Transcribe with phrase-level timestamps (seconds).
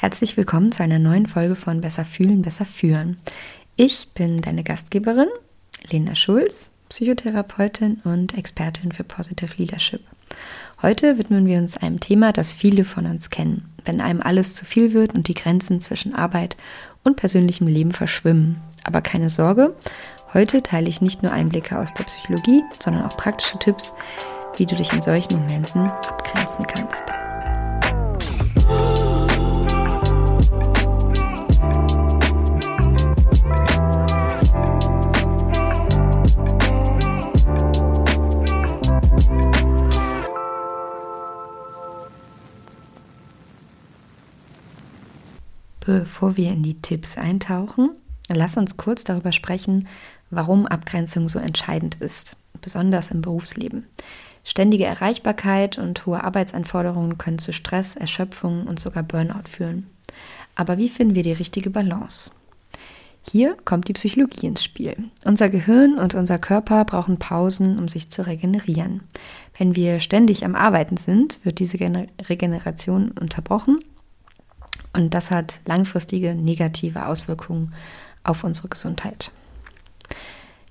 [0.00, 3.18] Herzlich willkommen zu einer neuen Folge von Besser fühlen, besser führen.
[3.76, 5.28] Ich bin deine Gastgeberin,
[5.90, 10.00] Lena Schulz, Psychotherapeutin und Expertin für Positive Leadership.
[10.80, 14.64] Heute widmen wir uns einem Thema, das viele von uns kennen, wenn einem alles zu
[14.64, 16.56] viel wird und die Grenzen zwischen Arbeit
[17.04, 18.56] und persönlichem Leben verschwimmen.
[18.84, 19.76] Aber keine Sorge,
[20.32, 23.92] heute teile ich nicht nur Einblicke aus der Psychologie, sondern auch praktische Tipps,
[24.56, 27.02] wie du dich in solchen Momenten abgrenzen kannst.
[45.80, 47.90] Bevor wir in die Tipps eintauchen,
[48.28, 49.88] lass uns kurz darüber sprechen,
[50.30, 53.86] warum Abgrenzung so entscheidend ist, besonders im Berufsleben.
[54.44, 59.86] Ständige Erreichbarkeit und hohe Arbeitsanforderungen können zu Stress, Erschöpfung und sogar Burnout führen.
[60.54, 62.30] Aber wie finden wir die richtige Balance?
[63.30, 64.96] Hier kommt die Psychologie ins Spiel.
[65.24, 69.02] Unser Gehirn und unser Körper brauchen Pausen, um sich zu regenerieren.
[69.58, 73.78] Wenn wir ständig am Arbeiten sind, wird diese Regeneration unterbrochen
[74.92, 77.72] und das hat langfristige negative Auswirkungen
[78.24, 79.32] auf unsere Gesundheit.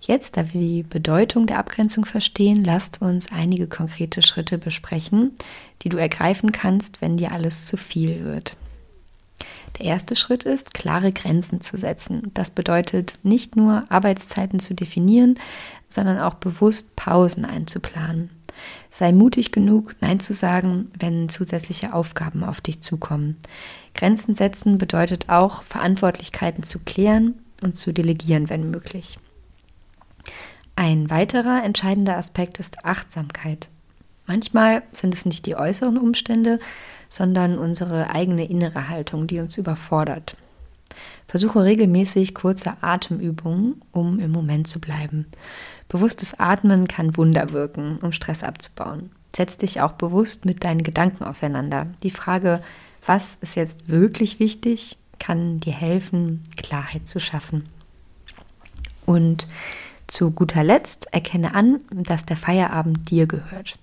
[0.01, 5.35] Jetzt, da wir die Bedeutung der Abgrenzung verstehen, lasst uns einige konkrete Schritte besprechen,
[5.81, 8.55] die du ergreifen kannst, wenn dir alles zu viel wird.
[9.77, 12.31] Der erste Schritt ist, klare Grenzen zu setzen.
[12.33, 15.39] Das bedeutet nicht nur Arbeitszeiten zu definieren,
[15.87, 18.29] sondern auch bewusst Pausen einzuplanen.
[18.89, 23.37] Sei mutig genug, Nein zu sagen, wenn zusätzliche Aufgaben auf dich zukommen.
[23.93, 29.19] Grenzen setzen bedeutet auch, Verantwortlichkeiten zu klären und zu delegieren, wenn möglich.
[30.75, 33.69] Ein weiterer entscheidender Aspekt ist Achtsamkeit.
[34.27, 36.59] Manchmal sind es nicht die äußeren Umstände,
[37.09, 40.37] sondern unsere eigene innere Haltung, die uns überfordert.
[41.27, 45.27] Versuche regelmäßig kurze Atemübungen, um im Moment zu bleiben.
[45.87, 49.11] Bewusstes Atmen kann Wunder wirken, um Stress abzubauen.
[49.35, 51.87] Setz dich auch bewusst mit deinen Gedanken auseinander.
[52.03, 52.61] Die Frage,
[53.05, 57.67] was ist jetzt wirklich wichtig, kann dir helfen, Klarheit zu schaffen.
[59.05, 59.47] Und
[60.07, 63.77] zu guter Letzt erkenne an, dass der Feierabend dir gehört.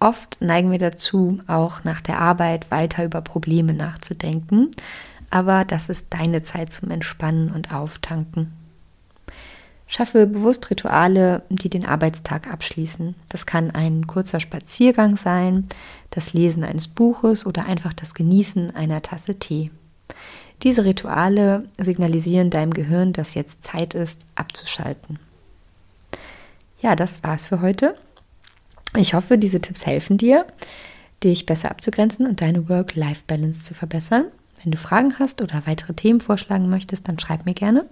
[0.00, 4.70] Oft neigen wir dazu, auch nach der Arbeit weiter über Probleme nachzudenken,
[5.30, 8.52] aber das ist deine Zeit zum Entspannen und Auftanken.
[9.86, 13.14] Schaffe bewusst Rituale, die den Arbeitstag abschließen.
[13.30, 15.66] Das kann ein kurzer Spaziergang sein,
[16.10, 19.70] das Lesen eines Buches oder einfach das Genießen einer Tasse Tee.
[20.62, 25.18] Diese Rituale signalisieren deinem Gehirn, dass jetzt Zeit ist, abzuschalten.
[26.80, 27.96] Ja, das war's für heute.
[28.96, 30.46] Ich hoffe, diese Tipps helfen dir,
[31.24, 34.26] dich besser abzugrenzen und deine Work-Life-Balance zu verbessern.
[34.62, 37.86] Wenn du Fragen hast oder weitere Themen vorschlagen möchtest, dann schreib mir gerne.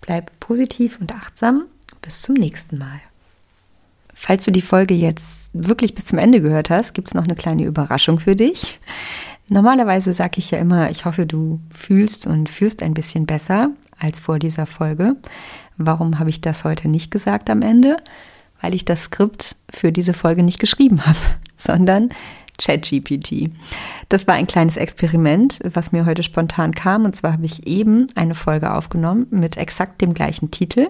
[0.00, 1.64] Bleib positiv und achtsam.
[2.00, 3.00] Bis zum nächsten Mal.
[4.14, 7.34] Falls du die Folge jetzt wirklich bis zum Ende gehört hast, gibt es noch eine
[7.34, 8.78] kleine Überraschung für dich.
[9.48, 14.20] Normalerweise sage ich ja immer, ich hoffe, du fühlst und führst ein bisschen besser als
[14.20, 15.16] vor dieser Folge.
[15.76, 17.96] Warum habe ich das heute nicht gesagt am Ende?
[18.60, 21.18] Weil ich das Skript für diese Folge nicht geschrieben habe,
[21.56, 22.10] sondern
[22.62, 23.50] ChatGPT.
[24.08, 27.04] Das war ein kleines Experiment, was mir heute spontan kam.
[27.04, 30.88] Und zwar habe ich eben eine Folge aufgenommen mit exakt dem gleichen Titel.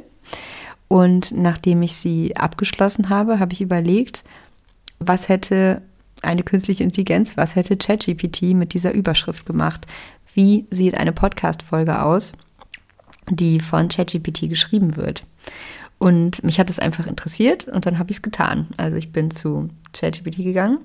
[0.88, 4.25] Und nachdem ich sie abgeschlossen habe, habe ich überlegt,
[4.99, 5.83] was hätte
[6.21, 9.87] eine künstliche Intelligenz, was hätte ChatGPT mit dieser Überschrift gemacht?
[10.34, 12.37] Wie sieht eine Podcast-Folge aus,
[13.28, 15.25] die von ChatGPT geschrieben wird?
[15.99, 18.69] Und mich hat es einfach interessiert und dann habe ich es getan.
[18.77, 20.78] Also ich bin zu ChatGPT gegangen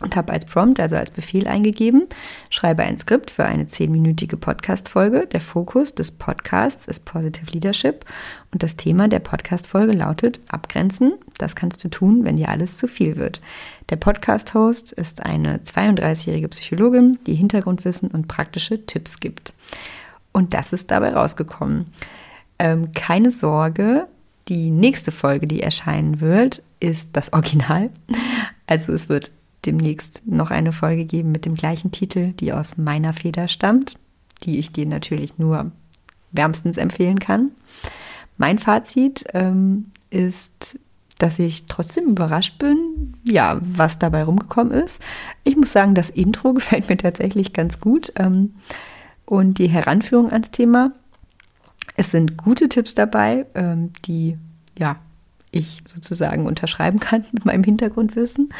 [0.00, 2.06] und habe als Prompt, also als Befehl eingegeben,
[2.50, 5.26] schreibe ein Skript für eine zehnminütige Podcast-Folge.
[5.26, 8.04] Der Fokus des Podcasts ist Positive Leadership
[8.52, 11.14] und das Thema der Podcast-Folge lautet Abgrenzen.
[11.38, 13.40] Das kannst du tun, wenn dir alles zu viel wird.
[13.90, 19.54] Der Podcast-Host ist eine 32-jährige Psychologin, die Hintergrundwissen und praktische Tipps gibt.
[20.32, 21.86] Und das ist dabei rausgekommen.
[22.58, 24.08] Ähm, keine Sorge,
[24.48, 27.90] die nächste Folge, die erscheinen wird, ist das Original.
[28.66, 29.30] Also es wird
[29.66, 33.96] demnächst noch eine Folge geben mit dem gleichen Titel, die aus meiner Feder stammt,
[34.42, 35.72] die ich dir natürlich nur
[36.32, 37.52] wärmstens empfehlen kann.
[38.36, 40.78] Mein Fazit ähm, ist,
[41.18, 45.00] dass ich trotzdem überrascht bin, ja, was dabei rumgekommen ist.
[45.44, 48.54] Ich muss sagen, das Intro gefällt mir tatsächlich ganz gut ähm,
[49.24, 50.92] und die Heranführung ans Thema.
[51.96, 54.36] Es sind gute Tipps dabei, ähm, die
[54.76, 54.96] ja
[55.54, 58.52] ich sozusagen unterschreiben kann mit meinem Hintergrundwissen.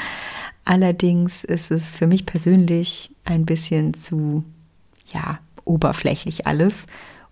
[0.64, 4.44] Allerdings ist es für mich persönlich ein bisschen zu
[5.12, 6.86] ja oberflächlich alles.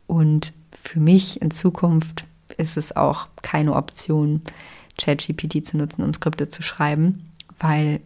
[0.06, 2.24] Und für mich in Zukunft
[2.56, 4.42] ist es auch keine Option,
[5.00, 8.00] ChatGPT zu nutzen, um Skripte zu schreiben, weil,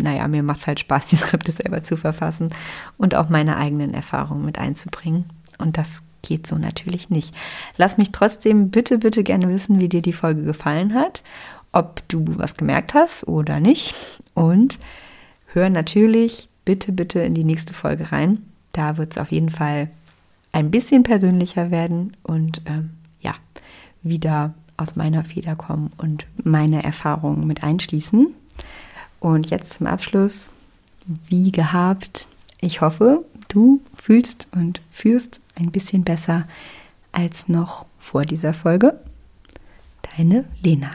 [0.00, 2.50] naja, mir macht es halt Spaß, die Skripte selber zu verfassen
[2.96, 5.26] und auch meine eigenen Erfahrungen mit einzubringen.
[5.58, 7.34] Und das geht so natürlich nicht.
[7.76, 11.22] Lass mich trotzdem bitte, bitte gerne wissen, wie dir die Folge gefallen hat,
[11.72, 13.94] ob du was gemerkt hast oder nicht.
[14.34, 14.78] Und
[15.52, 18.44] hör natürlich bitte, bitte in die nächste Folge rein.
[18.72, 19.90] Da wird es auf jeden Fall
[20.52, 23.34] ein bisschen persönlicher werden und ähm, ja,
[24.02, 28.28] wieder aus meiner Feder kommen und meine Erfahrungen mit einschließen.
[29.20, 30.50] Und jetzt zum Abschluss,
[31.26, 32.26] wie gehabt,
[32.60, 36.46] ich hoffe, du fühlst und führst ein bisschen besser
[37.12, 39.00] als noch vor dieser Folge.
[40.16, 40.90] Deine Lena.